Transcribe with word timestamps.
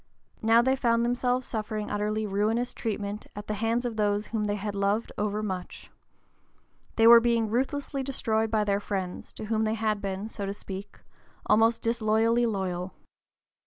Now 0.41 0.63
they 0.63 0.75
found 0.75 1.05
themselves 1.05 1.45
suffering 1.45 1.91
utterly 1.91 2.25
ruinous 2.25 2.73
treatment 2.73 3.27
at 3.35 3.45
the 3.45 3.53
hands 3.53 3.85
of 3.85 3.97
those 3.97 4.25
whom 4.25 4.45
they 4.45 4.55
had 4.55 4.73
loved 4.73 5.11
overmuch. 5.15 5.91
They 6.95 7.05
were 7.05 7.19
being 7.19 7.51
ruthlessly 7.51 8.01
destroyed 8.01 8.49
by 8.49 8.63
their 8.63 8.79
friends, 8.79 9.31
to 9.33 9.45
whom 9.45 9.63
they 9.63 9.75
had 9.75 10.01
been, 10.01 10.27
so 10.27 10.47
to 10.47 10.55
speak, 10.55 10.97
almost 11.45 11.83
disloyally 11.83 12.47
loyal. 12.47 12.95